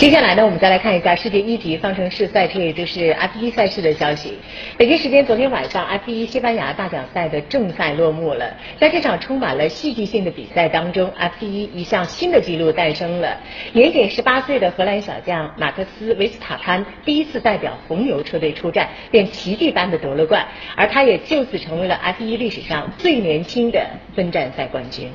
[0.00, 4.32] 接下来呢，我们再来看一下世界一级方程式赛车，也就是 F1 赛事的消息。
[4.78, 8.50] 北京时间昨天晚上，F1 西班牙大奖赛的正赛落幕了。
[8.78, 13.36] 在这场充满了戏剧性的比赛当中，F1 一项新的纪录诞生了。
[13.74, 23.86] 年仅十八岁的荷兰小将马克思·维斯塔潘第一次代表红牛车队出战，便奇迹般的夺了冠，而他也就此成为了 F1 历史上最年轻的
[24.16, 25.10] 分站赛冠军。